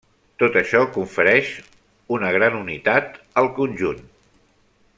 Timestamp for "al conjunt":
3.43-4.05